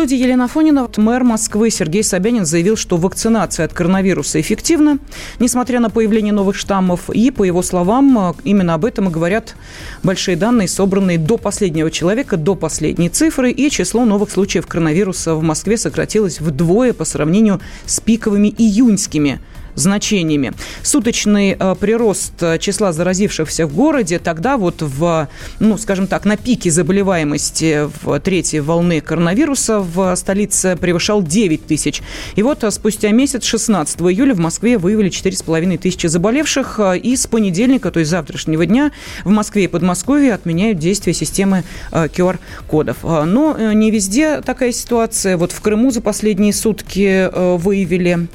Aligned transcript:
Студии 0.00 0.16
Елена 0.16 0.48
Фонина. 0.48 0.88
Мэр 0.96 1.24
Москвы 1.24 1.68
Сергей 1.68 2.02
Собянин 2.02 2.46
заявил, 2.46 2.74
что 2.74 2.96
вакцинация 2.96 3.66
от 3.66 3.74
коронавируса 3.74 4.40
эффективна, 4.40 4.98
несмотря 5.40 5.78
на 5.78 5.90
появление 5.90 6.32
новых 6.32 6.56
штаммов. 6.56 7.10
И, 7.10 7.30
по 7.30 7.44
его 7.44 7.60
словам, 7.60 8.34
именно 8.42 8.72
об 8.72 8.86
этом 8.86 9.08
и 9.08 9.12
говорят 9.12 9.56
большие 10.02 10.38
данные, 10.38 10.68
собранные 10.68 11.18
до 11.18 11.36
последнего 11.36 11.90
человека, 11.90 12.38
до 12.38 12.54
последней 12.54 13.10
цифры. 13.10 13.50
И 13.50 13.68
число 13.68 14.06
новых 14.06 14.30
случаев 14.30 14.66
коронавируса 14.66 15.34
в 15.34 15.42
Москве 15.42 15.76
сократилось 15.76 16.40
вдвое 16.40 16.94
по 16.94 17.04
сравнению 17.04 17.60
с 17.84 18.00
пиковыми 18.00 18.48
июньскими 18.48 19.38
значениями. 19.74 20.52
Суточный 20.82 21.56
э, 21.58 21.74
прирост 21.78 22.42
э, 22.42 22.58
числа 22.58 22.92
заразившихся 22.92 23.66
в 23.66 23.74
городе 23.74 24.18
тогда 24.18 24.56
вот 24.56 24.82
в, 24.82 25.28
ну, 25.58 25.78
скажем 25.78 26.06
так, 26.06 26.24
на 26.24 26.36
пике 26.36 26.70
заболеваемости 26.70 27.88
в 28.02 28.20
третьей 28.20 28.60
волны 28.60 29.00
коронавируса 29.00 29.80
в 29.80 30.14
столице 30.16 30.76
превышал 30.76 31.22
9 31.22 31.66
тысяч. 31.66 32.02
И 32.36 32.42
вот 32.42 32.64
э, 32.64 32.70
спустя 32.70 33.10
месяц, 33.10 33.44
16 33.44 34.00
июля, 34.00 34.34
в 34.34 34.38
Москве 34.38 34.78
выявили 34.78 35.10
4,5 35.10 35.78
тысячи 35.78 36.06
заболевших. 36.06 36.80
И 37.02 37.16
с 37.16 37.26
понедельника, 37.26 37.90
то 37.90 38.00
есть 38.00 38.10
завтрашнего 38.10 38.66
дня, 38.66 38.92
в 39.24 39.30
Москве 39.30 39.64
и 39.64 39.68
Подмосковье 39.68 40.34
отменяют 40.34 40.78
действие 40.78 41.14
системы 41.14 41.64
QR-кодов. 41.92 42.98
Но 43.02 43.56
не 43.72 43.90
везде 43.90 44.40
такая 44.40 44.72
ситуация. 44.72 45.36
Вот 45.36 45.52
в 45.52 45.60
Крыму 45.60 45.90
за 45.90 46.00
последние 46.00 46.52
сутки 46.52 47.30
выявили 47.58 48.28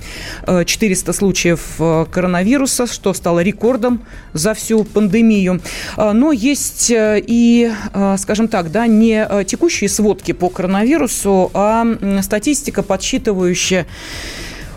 400 0.65 1.13
случаев 1.13 1.24
случаев 1.25 1.61
э, 1.79 2.05
коронавируса, 2.11 2.85
что 2.85 3.11
стало 3.15 3.39
рекордом 3.39 4.01
за 4.33 4.53
всю 4.53 4.83
пандемию. 4.83 5.59
А, 5.97 6.13
но 6.13 6.31
есть 6.31 6.91
э, 6.91 7.19
и, 7.25 7.71
э, 7.93 8.15
скажем 8.19 8.47
так, 8.47 8.71
да, 8.71 8.85
не 8.85 9.27
текущие 9.45 9.89
сводки 9.89 10.33
по 10.33 10.49
коронавирусу, 10.49 11.49
а 11.55 11.83
статистика, 12.21 12.83
подсчитывающая 12.83 13.87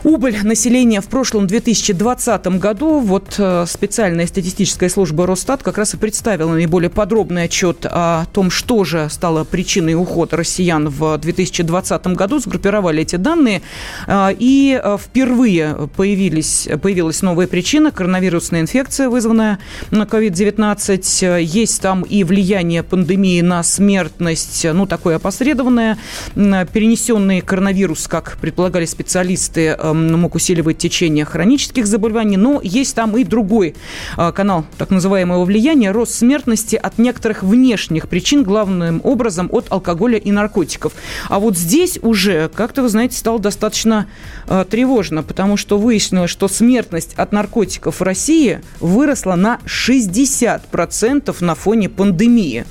Убыль 0.04 0.38
населения 0.44 1.00
в 1.00 1.08
прошлом 1.08 1.48
2020 1.48 2.46
году, 2.58 3.00
вот 3.00 3.34
э, 3.38 3.64
специальная 3.66 4.28
статистическая 4.28 4.88
служба 4.88 5.26
Росстат 5.26 5.64
как 5.64 5.76
раз 5.76 5.94
и 5.94 5.96
представила 5.96 6.52
наиболее 6.52 6.88
подробный 6.88 7.44
отчет 7.44 7.84
о 7.84 8.26
том, 8.32 8.50
что 8.50 8.84
же 8.84 9.08
стало 9.10 9.42
причиной 9.42 9.94
ухода 9.94 10.36
россиян 10.36 10.88
в 10.88 11.18
2020 11.18 12.06
году. 12.08 12.38
Сгруппировали 12.38 13.02
эти 13.02 13.16
данные, 13.16 13.60
э, 14.06 14.28
и 14.38 14.80
э, 14.80 14.98
впервые 15.02 15.88
появились, 15.96 16.68
появилась 16.80 17.20
новая 17.22 17.48
причина– 17.48 17.90
коронавирусная 17.92 18.60
инфекция, 18.60 19.08
вызванная 19.08 19.58
на 19.90 20.04
COVID-19. 20.04 21.42
Есть 21.42 21.82
там 21.82 22.02
и 22.02 22.22
влияние 22.22 22.84
пандемии 22.84 23.40
на 23.40 23.64
смертность, 23.64 24.64
ну, 24.72 24.86
такое 24.86 25.16
опосредованное. 25.16 25.98
Перенесенный 26.34 27.40
коронавирус, 27.40 28.06
как 28.06 28.38
предполагали 28.40 28.84
специалисты, 28.84 29.76
мог 29.92 30.34
усиливать 30.34 30.78
течение 30.78 31.24
хронических 31.24 31.86
заболеваний, 31.86 32.36
но 32.36 32.60
есть 32.62 32.94
там 32.94 33.16
и 33.16 33.24
другой 33.24 33.74
а, 34.16 34.32
канал 34.32 34.64
так 34.76 34.90
называемого 34.90 35.44
влияния, 35.44 35.90
рост 35.90 36.14
смертности 36.14 36.76
от 36.76 36.98
некоторых 36.98 37.42
внешних 37.42 38.08
причин, 38.08 38.42
главным 38.42 39.00
образом 39.04 39.48
от 39.52 39.66
алкоголя 39.70 40.18
и 40.18 40.30
наркотиков. 40.30 40.92
А 41.28 41.38
вот 41.38 41.56
здесь 41.56 41.98
уже, 42.02 42.48
как-то, 42.54 42.82
вы 42.82 42.88
знаете, 42.88 43.16
стало 43.16 43.38
достаточно 43.38 44.06
э, 44.46 44.64
тревожно, 44.68 45.22
потому 45.22 45.56
что 45.56 45.78
выяснилось, 45.78 46.30
что 46.30 46.48
смертность 46.48 47.14
от 47.16 47.32
наркотиков 47.32 48.00
в 48.00 48.02
России 48.02 48.60
выросла 48.80 49.34
на 49.34 49.58
60% 49.66 51.36
на 51.40 51.54
фоне 51.54 51.88
пандемии. 51.88 52.64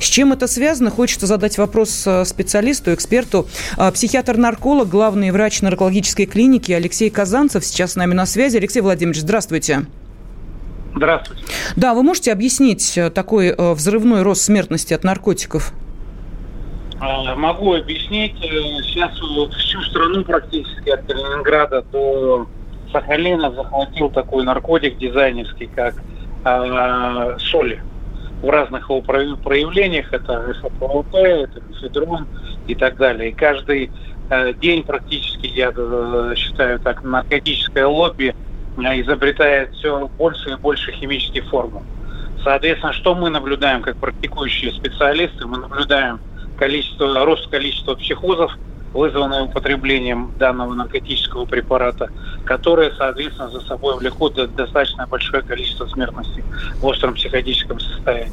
С 0.00 0.04
чем 0.04 0.32
это 0.32 0.46
связано? 0.46 0.90
Хочется 0.90 1.26
задать 1.26 1.58
вопрос 1.58 2.06
э, 2.06 2.24
специалисту, 2.24 2.92
эксперту. 2.92 3.46
А, 3.76 3.90
психиатр-нарколог, 3.90 4.88
главный 4.88 5.30
врач 5.30 5.62
наркологической 5.62 6.26
клиники 6.26 6.72
Алексей 6.72 7.08
Казанцев 7.10 7.64
сейчас 7.64 7.92
с 7.92 7.96
нами 7.96 8.14
на 8.14 8.26
связи. 8.26 8.58
Алексей 8.58 8.80
Владимирович, 8.80 9.20
здравствуйте. 9.22 9.86
Здравствуйте. 10.94 11.44
Да, 11.76 11.94
вы 11.94 12.02
можете 12.02 12.32
объяснить 12.32 12.96
э, 12.96 13.10
такой 13.10 13.48
э, 13.48 13.72
взрывной 13.72 14.22
рост 14.22 14.42
смертности 14.42 14.92
от 14.92 15.02
наркотиков? 15.04 15.72
А, 17.00 17.34
могу 17.34 17.74
объяснить. 17.74 18.34
Сейчас 18.38 19.12
всю 19.14 19.82
страну 19.82 20.24
практически 20.24 20.90
от 20.90 21.06
Калининграда 21.06 21.82
до 21.90 22.46
Сахалина 22.92 23.50
захватил 23.50 24.10
такой 24.10 24.44
наркотик 24.44 24.98
дизайнерский, 24.98 25.68
как 25.74 25.94
э, 26.44 27.38
соли 27.38 27.82
в 28.42 28.50
разных 28.50 28.88
его 28.88 29.00
проявлениях. 29.00 30.12
Это 30.12 30.54
СПВП, 30.54 31.16
это 31.16 31.60
мефедрон 31.68 32.26
и 32.66 32.74
так 32.74 32.96
далее. 32.96 33.30
И 33.30 33.32
каждый 33.32 33.90
э, 34.30 34.52
день 34.54 34.82
практически, 34.82 35.46
я 35.46 35.72
э, 35.74 36.34
считаю 36.36 36.78
так, 36.80 37.02
наркотическое 37.02 37.86
лобби 37.86 38.34
э, 38.76 39.00
изобретает 39.00 39.72
все 39.74 40.08
больше 40.18 40.50
и 40.50 40.56
больше 40.56 40.92
химических 40.92 41.44
формул. 41.48 41.82
Соответственно, 42.44 42.92
что 42.92 43.14
мы 43.14 43.30
наблюдаем 43.30 43.82
как 43.82 43.96
практикующие 43.96 44.72
специалисты? 44.72 45.46
Мы 45.46 45.58
наблюдаем 45.58 46.20
количество, 46.58 47.24
рост 47.24 47.48
количества 47.48 47.94
психозов, 47.94 48.56
вызванные 48.92 49.42
употреблением 49.42 50.32
данного 50.38 50.74
наркотического 50.74 51.44
препарата, 51.44 52.10
которые, 52.44 52.92
соответственно, 52.96 53.50
за 53.50 53.60
собой 53.60 53.96
влекут 53.98 54.34
достаточно 54.54 55.06
большое 55.06 55.42
количество 55.42 55.86
смертности 55.86 56.42
в 56.80 56.86
остром 56.86 57.14
психотическом 57.14 57.80
состоянии. 57.80 58.32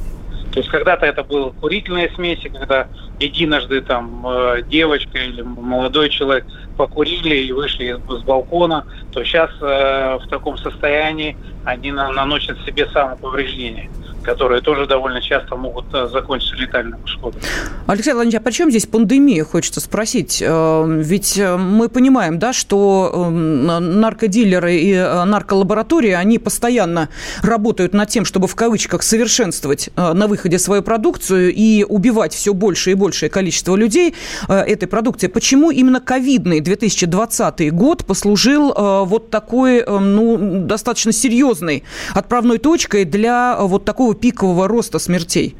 То 0.53 0.59
есть 0.59 0.69
когда-то 0.69 1.07
это 1.07 1.23
было 1.23 1.49
курительные 1.49 2.11
смеси, 2.11 2.47
когда 2.47 2.87
единожды 3.19 3.81
там 3.81 4.23
э, 4.27 4.61
девочка 4.69 5.17
или 5.17 5.41
молодой 5.41 6.09
человек 6.09 6.45
покурили 6.77 7.35
и 7.37 7.51
вышли 7.51 7.97
с 8.07 8.21
балкона, 8.21 8.85
то 9.11 9.23
сейчас 9.23 9.49
э, 9.61 10.19
в 10.23 10.27
таком 10.29 10.59
состоянии 10.59 11.35
они 11.65 11.91
наносят 11.91 12.59
себе 12.65 12.87
самоповреждение 12.89 13.89
которые 14.23 14.61
тоже 14.61 14.87
довольно 14.87 15.21
часто 15.21 15.55
могут 15.55 15.85
э, 15.93 16.07
закончиться 16.07 16.55
летальным 16.55 16.99
исходом. 17.05 17.39
Алексей 17.85 18.13
Владимирович, 18.13 18.39
а 18.39 18.43
при 18.43 18.51
чем 18.51 18.69
здесь 18.69 18.87
пандемия, 18.87 19.43
хочется 19.43 19.79
спросить? 19.81 20.41
Э, 20.41 20.85
ведь 20.87 21.37
э, 21.37 21.57
мы 21.57 21.89
понимаем, 21.89 22.39
да, 22.39 22.53
что 22.53 23.29
наркодилеры 23.29 24.75
и 24.75 24.93
нарколаборатории, 24.93 26.11
они 26.11 26.39
постоянно 26.39 27.09
работают 27.41 27.93
над 27.93 28.09
тем, 28.09 28.25
чтобы 28.25 28.47
в 28.47 28.55
кавычках 28.55 29.03
совершенствовать 29.03 29.89
на 29.95 30.27
выходе 30.27 30.57
свою 30.57 30.81
продукцию 30.81 31.53
и 31.53 31.83
убивать 31.83 32.33
все 32.33 32.53
больше 32.53 32.91
и 32.91 32.93
большее 32.93 33.29
количество 33.29 33.75
людей 33.75 34.15
этой 34.47 34.87
продукции. 34.87 35.27
Почему 35.27 35.71
именно 35.71 35.99
ковидный 35.99 36.61
2020 36.61 37.73
год 37.73 38.05
послужил 38.05 38.73
вот 39.05 39.29
такой, 39.29 39.83
ну, 39.85 40.63
достаточно 40.65 41.11
серьезной 41.11 41.83
отправной 42.13 42.57
точкой 42.57 43.05
для 43.05 43.57
вот 43.59 43.85
такого 43.85 44.12
такого 44.13 44.15
пикового 44.15 44.67
роста 44.67 44.99
смертей? 44.99 45.55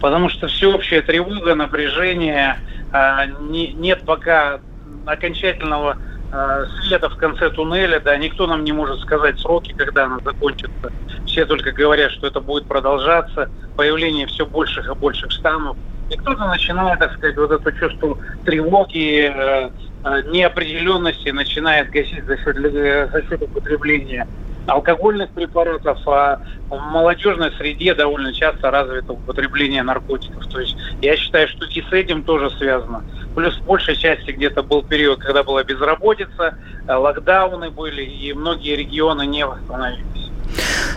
Потому 0.00 0.28
что 0.28 0.48
всеобщая 0.48 1.02
тревога, 1.02 1.54
напряжение, 1.54 2.58
а, 2.92 3.26
нет 3.26 4.02
пока 4.04 4.60
окончательного 5.06 5.96
а, 6.32 6.64
света 6.82 7.08
в 7.08 7.16
конце 7.16 7.50
туннеля, 7.50 8.00
да, 8.00 8.16
никто 8.16 8.46
нам 8.46 8.64
не 8.64 8.72
может 8.72 9.00
сказать 9.00 9.38
сроки, 9.38 9.72
когда 9.76 10.04
она 10.04 10.18
закончится. 10.24 10.92
Все 11.26 11.46
только 11.46 11.72
говорят, 11.72 12.12
что 12.12 12.26
это 12.26 12.40
будет 12.40 12.66
продолжаться, 12.66 13.48
появление 13.76 14.26
все 14.26 14.44
больших 14.44 14.90
и 14.90 14.94
больших 14.94 15.30
штаммов. 15.30 15.76
И 16.10 16.16
кто-то 16.16 16.46
начинает, 16.46 16.98
так 16.98 17.14
сказать, 17.14 17.36
вот 17.36 17.50
это 17.50 17.72
чувство 17.72 18.18
тревоги, 18.44 19.32
э, 19.34 19.70
э, 20.04 20.22
неопределенности 20.30 21.30
начинает 21.30 21.90
гасить 21.90 22.24
за 22.24 22.36
счет, 22.36 22.56
за 22.56 23.22
счет 23.22 23.42
употребления 23.42 24.26
алкогольных 24.66 25.30
препаратов, 25.30 25.98
а 26.06 26.40
в 26.68 26.78
молодежной 26.78 27.52
среде 27.52 27.94
довольно 27.94 28.32
часто 28.32 28.70
развито 28.70 29.12
употребление 29.12 29.82
наркотиков. 29.82 30.46
То 30.46 30.60
есть 30.60 30.76
я 31.02 31.16
считаю, 31.16 31.48
что 31.48 31.66
и 31.66 31.82
с 31.82 31.92
этим 31.92 32.22
тоже 32.22 32.50
связано. 32.50 33.04
Плюс 33.34 33.56
в 33.58 33.64
большей 33.64 33.96
части 33.96 34.30
где-то 34.30 34.62
был 34.62 34.82
период, 34.82 35.20
когда 35.20 35.42
была 35.42 35.64
безработица, 35.64 36.56
э, 36.86 36.94
локдауны 36.94 37.70
были, 37.70 38.02
и 38.02 38.32
многие 38.32 38.76
регионы 38.76 39.26
не 39.26 39.44
восстановились. 39.44 40.30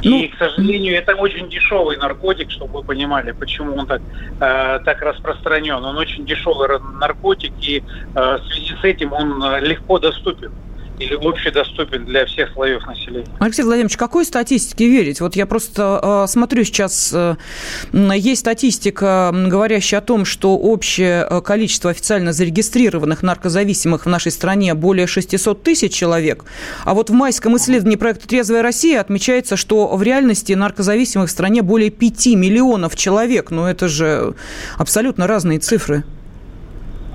Ну, 0.04 0.24
и, 0.24 0.28
к 0.28 0.38
сожалению, 0.38 0.96
это 0.96 1.16
очень 1.16 1.50
дешевый 1.50 1.98
наркотик, 1.98 2.52
чтобы 2.52 2.80
вы 2.80 2.84
понимали, 2.84 3.32
почему 3.32 3.76
он 3.76 3.88
так, 3.88 4.02
э, 4.40 4.80
так 4.86 5.02
распространен. 5.02 5.84
Он 5.84 5.98
очень 5.98 6.26
дешевый 6.26 6.80
наркотик, 7.00 7.54
и 7.62 7.84
э, 8.16 8.38
в 8.38 8.46
связи 8.46 8.76
с 8.80 8.84
этим 8.84 9.14
он 9.14 9.44
э, 9.44 9.60
легко 9.62 10.00
доступен. 10.00 10.52
Или 11.00 11.14
общедоступен 11.14 12.06
для 12.06 12.26
всех 12.26 12.52
слоев 12.54 12.86
населения. 12.86 13.28
Алексей 13.40 13.64
Владимирович, 13.64 13.98
какой 13.98 14.26
статистике 14.26 14.88
верить? 14.88 15.22
Вот 15.22 15.36
я 15.36 15.46
просто 15.46 16.00
э, 16.02 16.28
смотрю 16.28 16.64
сейчас, 16.64 17.12
э, 17.14 17.36
есть 17.94 18.42
статистика, 18.42 19.32
говорящая 19.34 20.00
о 20.00 20.04
том, 20.04 20.26
что 20.26 20.58
общее 20.58 21.26
э, 21.30 21.42
количество 21.42 21.92
официально 21.92 22.34
зарегистрированных 22.34 23.22
наркозависимых 23.22 24.06
в 24.06 24.10
нашей 24.10 24.32
стране 24.32 24.74
более 24.74 25.08
600 25.08 25.62
тысяч 25.64 25.94
человек. 25.94 26.46
А 26.84 26.94
вот 26.94 27.10
в 27.10 27.14
майском 27.14 27.56
исследовании 27.58 27.98
проекта 27.98 28.28
«Трезвая 28.28 28.62
Россия» 28.62 29.00
отмечается, 29.00 29.56
что 29.56 29.96
в 29.96 30.02
реальности 30.02 30.54
наркозависимых 30.54 31.30
в 31.30 31.32
стране 31.32 31.62
более 31.62 31.92
5 31.92 32.28
миллионов 32.28 32.96
человек. 32.96 33.52
Ну, 33.52 33.66
это 33.66 33.88
же 33.88 34.34
абсолютно 34.78 35.28
разные 35.28 35.60
цифры. 35.60 36.04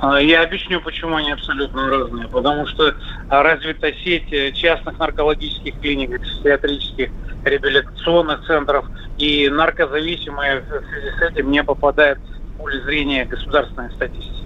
А, 0.03 0.21
я 0.21 0.43
объясню, 0.43 0.81
почему 0.81 1.15
они 1.15 1.31
абсолютно 1.31 1.89
разные. 1.89 2.27
Потому 2.27 2.67
что 2.67 2.93
развита 3.31 3.93
сеть 4.05 4.33
э, 4.33 4.51
частных 4.51 4.99
наркологических 4.99 5.79
клиник, 5.79 6.21
психиатрических 6.21 7.11
реабилитационных 7.45 8.45
центров, 8.45 8.85
и 9.19 9.49
наркозависимые 9.49 10.63
в 10.63 10.67
связи 10.67 11.11
с 11.17 11.23
этим 11.23 11.53
не 11.53 11.63
попадают 11.63 12.19
в 12.19 12.59
поле 12.59 12.81
зрения 12.81 13.25
государственной 13.27 13.93
статистики. 13.93 14.45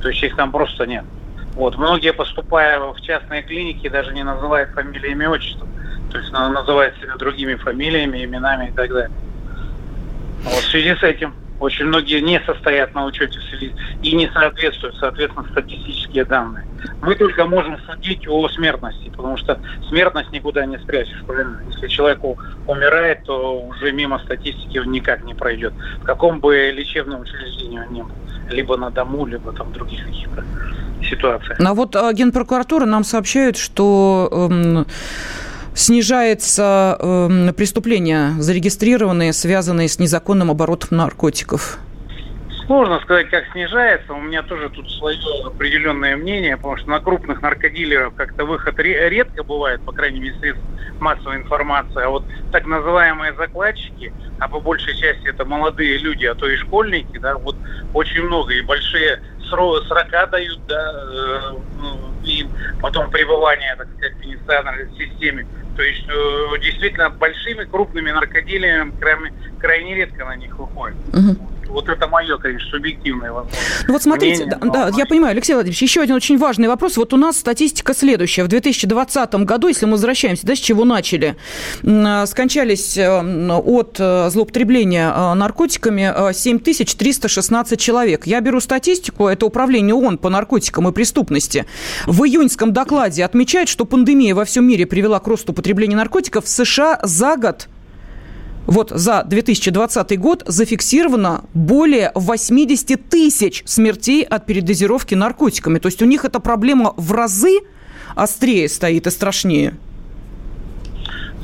То 0.00 0.08
есть 0.08 0.22
их 0.22 0.36
там 0.36 0.52
просто 0.52 0.86
нет. 0.86 1.04
Вот. 1.54 1.76
Многие, 1.78 2.12
поступая 2.12 2.78
в 2.78 3.00
частные 3.00 3.42
клиники, 3.42 3.88
даже 3.88 4.14
не 4.14 4.22
называют 4.22 4.70
фамилии, 4.70 5.10
имя, 5.10 5.30
отчество. 5.30 5.66
То 6.12 6.18
есть 6.18 6.30
называют 6.30 6.94
себя 6.98 7.16
другими 7.16 7.56
фамилиями, 7.56 8.24
именами 8.24 8.68
и 8.68 8.72
так 8.72 8.88
далее. 8.88 9.10
Вот 10.44 10.62
в 10.62 10.70
связи 10.70 10.94
с 10.94 11.02
этим 11.02 11.34
очень 11.62 11.84
многие 11.86 12.20
не 12.20 12.40
состоят 12.40 12.92
на 12.94 13.04
учете 13.04 13.38
и 14.02 14.12
не 14.12 14.28
соответствуют, 14.32 14.96
соответственно, 14.96 15.46
статистические 15.50 16.24
данные. 16.24 16.66
Мы 17.02 17.14
только 17.14 17.44
можем 17.44 17.78
судить 17.86 18.26
о 18.26 18.48
смертности, 18.48 19.10
потому 19.10 19.36
что 19.36 19.60
смертность 19.88 20.32
никуда 20.32 20.66
не 20.66 20.78
спрячешь, 20.78 21.22
правильно? 21.24 21.60
Если 21.72 21.86
человек 21.86 22.18
умирает, 22.66 23.22
то 23.24 23.60
уже 23.60 23.92
мимо 23.92 24.18
статистики 24.18 24.78
он 24.78 24.90
никак 24.90 25.24
не 25.24 25.34
пройдет. 25.34 25.72
В 26.00 26.04
каком 26.04 26.40
бы 26.40 26.72
лечебном 26.74 27.20
учреждении 27.20 27.78
он 27.78 27.92
ни 27.92 28.02
был. 28.02 28.10
Либо 28.50 28.76
на 28.76 28.90
дому, 28.90 29.24
либо 29.24 29.52
там 29.52 29.68
в 29.68 29.72
других 29.72 30.04
каких-то 30.04 30.44
ситуациях. 31.08 31.58
А 31.60 31.74
вот 31.74 31.94
а, 31.94 32.12
Генпрокуратура 32.12 32.86
нам 32.86 33.04
сообщает, 33.04 33.56
что... 33.56 34.84
Снижается 35.74 36.98
э, 37.00 37.52
преступления, 37.56 38.32
зарегистрированные, 38.38 39.32
связанные 39.32 39.88
с 39.88 39.98
незаконным 39.98 40.50
оборотом 40.50 40.98
наркотиков? 40.98 41.78
Сложно 42.66 43.00
сказать, 43.00 43.30
как 43.30 43.44
снижается. 43.52 44.12
У 44.12 44.20
меня 44.20 44.42
тоже 44.42 44.68
тут 44.68 44.90
свое 44.90 45.18
определенное 45.44 46.16
мнение, 46.16 46.56
потому 46.56 46.76
что 46.76 46.90
на 46.90 47.00
крупных 47.00 47.40
наркодилеров 47.40 48.14
как-то 48.14 48.44
выход 48.44 48.78
редко 48.78 49.42
бывает, 49.42 49.80
по 49.82 49.92
крайней 49.92 50.20
мере, 50.20 50.36
средств 50.40 50.64
массовой 51.00 51.36
информации. 51.36 52.02
А 52.02 52.08
вот 52.10 52.24
так 52.52 52.66
называемые 52.66 53.34
закладчики, 53.34 54.12
а 54.38 54.48
по 54.48 54.60
большей 54.60 54.94
части 54.96 55.26
это 55.26 55.44
молодые 55.44 55.98
люди, 55.98 56.26
а 56.26 56.34
то 56.34 56.48
и 56.48 56.56
школьники, 56.56 57.18
да, 57.18 57.36
вот 57.36 57.56
очень 57.94 58.22
много 58.22 58.52
и 58.52 58.60
большие 58.60 59.20
срока 59.48 60.26
дают, 60.26 60.60
да, 60.66 60.92
э, 61.12 61.52
ну, 61.80 61.98
им 62.24 62.48
потом 62.80 63.10
пребывание, 63.10 63.74
так 63.76 63.88
сказать, 63.96 64.14
в 64.16 64.96
системе. 64.96 65.46
То 65.74 65.82
есть 65.82 66.04
э, 66.08 66.58
действительно 66.62 67.10
большими 67.10 67.64
крупными 67.64 68.10
наркоделиями 68.10 68.92
крайне, 68.98 69.32
крайне 69.58 69.94
редко 69.94 70.24
на 70.24 70.36
них 70.36 70.58
выходит. 70.58 70.96
Угу. 71.12 71.51
Вот 71.72 71.88
это 71.88 72.06
мое, 72.06 72.36
конечно, 72.38 72.70
субъективное. 72.70 73.30
Ну 73.32 73.44
вот 73.88 74.02
смотрите, 74.02 74.44
мнение, 74.44 74.58
да, 74.72 74.90
да, 74.90 74.96
я 74.96 75.06
понимаю, 75.06 75.32
Алексей 75.32 75.54
Владимирович, 75.54 75.82
еще 75.82 76.02
один 76.02 76.16
очень 76.16 76.36
важный 76.36 76.68
вопрос. 76.68 76.96
Вот 76.96 77.14
у 77.14 77.16
нас 77.16 77.38
статистика 77.38 77.94
следующая. 77.94 78.44
В 78.44 78.48
2020 78.48 79.34
году, 79.34 79.68
если 79.68 79.86
мы 79.86 79.92
возвращаемся, 79.92 80.46
да, 80.46 80.54
с 80.54 80.58
чего 80.58 80.84
начали, 80.84 81.36
скончались 82.26 82.96
э, 82.98 83.08
от 83.10 83.96
э, 83.98 84.30
злоупотребления 84.30 85.34
наркотиками 85.34 86.32
7316 86.32 87.80
человек. 87.80 88.26
Я 88.26 88.40
беру 88.40 88.60
статистику, 88.60 89.26
это 89.26 89.46
управление 89.46 89.94
ООН 89.94 90.18
по 90.18 90.28
наркотикам 90.28 90.88
и 90.88 90.92
преступности. 90.92 91.66
В 92.06 92.24
июньском 92.24 92.72
докладе 92.72 93.24
отмечает, 93.24 93.68
что 93.68 93.84
пандемия 93.84 94.34
во 94.34 94.44
всем 94.44 94.66
мире 94.66 94.86
привела 94.86 95.20
к 95.20 95.26
росту 95.26 95.52
потребления 95.52 95.96
наркотиков 95.96 96.44
в 96.44 96.48
США 96.48 97.00
за 97.02 97.36
год 97.36 97.68
вот 98.66 98.90
за 98.90 99.24
2020 99.24 100.18
год 100.18 100.42
зафиксировано 100.46 101.44
более 101.52 102.12
80 102.14 103.08
тысяч 103.08 103.62
смертей 103.66 104.22
от 104.22 104.46
передозировки 104.46 105.14
наркотиками. 105.14 105.78
То 105.78 105.86
есть 105.86 106.00
у 106.02 106.06
них 106.06 106.24
эта 106.24 106.40
проблема 106.40 106.94
в 106.96 107.12
разы 107.12 107.60
острее 108.14 108.68
стоит 108.68 109.06
и 109.06 109.10
страшнее. 109.10 109.74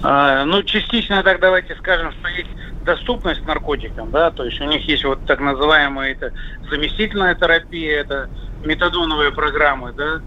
А, 0.03 0.44
ну, 0.44 0.62
частично 0.62 1.23
так 1.23 1.41
давайте 1.41 1.75
скажем, 1.76 2.12
что 2.12 2.29
есть 2.29 2.50
доступность 2.85 3.44
наркотикам, 3.47 4.11
да, 4.11 4.31
то 4.31 4.44
есть 4.44 4.61
у 4.61 4.64
них 4.64 4.87
есть 4.88 5.05
вот 5.05 5.26
так 5.26 5.41
называемая 5.41 6.12
это 6.12 6.32
заместительная 6.71 7.35
терапия, 7.35 8.00
это 8.00 8.31
метадоновые 8.64 9.32
программы, 9.32 9.93
да, 9.93 10.23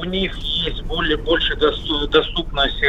у 0.00 0.04
них 0.04 0.34
есть 0.36 0.82
более, 0.82 1.16
больше 1.16 1.56
доступность 1.56 2.82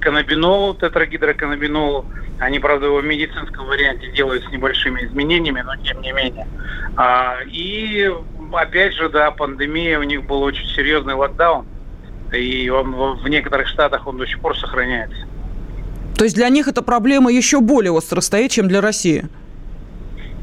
каннабинолу, 0.00 0.74
тетрагидроканнабинолу. 0.74 2.04
Они, 2.38 2.58
правда, 2.58 2.86
его 2.86 2.98
в 2.98 3.04
медицинском 3.04 3.66
варианте 3.66 4.10
делают 4.12 4.44
с 4.44 4.50
небольшими 4.50 5.04
изменениями, 5.06 5.62
но 5.62 5.76
тем 5.76 6.02
не 6.02 6.12
менее. 6.12 6.46
А, 6.96 7.38
и 7.46 8.12
опять 8.52 8.94
же, 8.94 9.08
да, 9.08 9.30
пандемия, 9.30 9.98
у 9.98 10.02
них 10.02 10.26
был 10.26 10.42
очень 10.42 10.66
серьезный 10.68 11.14
локдаун. 11.14 11.66
И 12.32 12.68
он 12.68 12.92
в 13.22 13.28
некоторых 13.28 13.68
штатах 13.68 14.06
он 14.06 14.18
до 14.18 14.26
сих 14.26 14.40
пор 14.40 14.58
сохраняется. 14.58 15.26
То 16.16 16.24
есть 16.24 16.36
для 16.36 16.48
них 16.48 16.68
эта 16.68 16.82
проблема 16.82 17.32
еще 17.32 17.60
более 17.60 17.92
остро 17.92 18.20
стоит, 18.20 18.50
чем 18.50 18.68
для 18.68 18.80
России? 18.80 19.28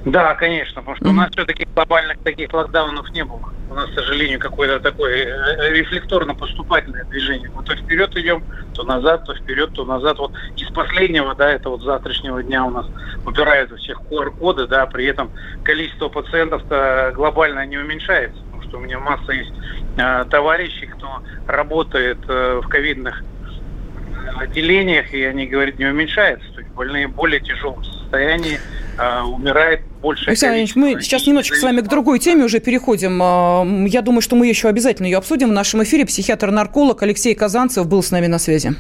Да, 0.06 0.34
конечно, 0.34 0.82
потому 0.82 0.98
что 0.98 1.10
у 1.10 1.14
нас 1.14 1.30
все-таки 1.32 1.68
глобальных 1.76 2.18
таких 2.20 2.52
локдаунов 2.54 3.10
не 3.12 3.24
было. 3.24 3.54
У 3.70 3.74
нас, 3.76 3.90
к 3.92 3.94
сожалению, 3.94 4.40
какое-то 4.40 4.80
такое 4.80 5.28
э, 5.28 5.74
рефлекторно-поступательное 5.74 7.06
движение. 7.06 7.52
Мы 7.56 7.64
то 7.64 7.76
вперед 7.76 8.16
идем, 8.18 8.44
то 8.74 8.84
назад, 8.84 9.26
то 9.26 9.36
вперед, 9.36 9.72
то 9.74 9.86
назад. 9.86 10.18
Вот 10.18 10.34
из 10.58 10.70
последнего, 10.72 11.36
да, 11.36 11.52
это 11.52 11.70
вот 11.70 11.84
завтрашнего 11.84 12.42
дня 12.42 12.66
у 12.66 12.72
нас 12.72 12.88
убирают 13.26 13.72
у 13.72 13.78
всех 13.78 14.02
QR-коды, 14.10 14.68
да, 14.68 14.88
при 14.88 15.06
этом 15.06 15.30
количество 15.64 16.10
пациентов-то 16.10 17.14
глобально 17.16 17.66
не 17.68 17.78
уменьшается, 17.78 18.42
потому 18.46 18.64
что 18.64 18.78
у 18.78 18.82
меня 18.82 19.00
масса 19.00 19.32
есть 19.32 19.54
э, 19.98 20.26
товарищей, 20.30 20.88
кто 20.88 21.22
работает 21.48 22.18
э, 22.28 22.60
в 22.62 22.68
ковидных 22.68 23.24
отделениях, 24.38 25.14
и 25.14 25.24
они 25.24 25.46
говорят, 25.46 25.78
не 25.78 25.86
уменьшается. 25.86 26.52
То 26.54 26.62
есть 26.62 26.72
больные 26.74 27.08
в 27.08 27.16
более 27.16 27.40
тяжелом 27.40 27.84
состоянии, 27.84 28.60
э, 29.02 29.22
умирает 29.24 29.82
больше. 30.02 30.30
Александр 30.30 30.58
Ильич, 30.58 30.76
мы 30.76 31.02
сейчас 31.02 31.26
немножечко 31.26 31.58
с 31.58 31.64
вами 31.64 31.82
к 31.82 31.88
другой 31.88 32.20
теме 32.20 32.44
уже 32.44 32.60
переходим. 32.60 33.20
А, 33.22 33.66
я 33.88 34.02
думаю, 34.02 34.22
что 34.22 34.36
мы 34.36 34.48
еще 34.48 34.68
обязательно 34.68 35.08
ее 35.08 35.18
обсудим 35.18 35.50
в 35.50 35.54
нашем 35.54 35.84
эфире. 35.84 36.06
Психиатр-нарколог 36.06 37.02
Алексей 37.04 37.36
Казанцев 37.36 37.88
был 37.88 38.04
с 38.04 38.12
нами 38.12 38.28
на 38.28 38.40
связи. 38.40 38.74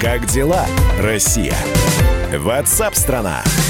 Как 0.00 0.26
дела, 0.26 0.66
Россия? 0.98 1.54
Ватсап-страна! 2.32 3.42
страна 3.44 3.69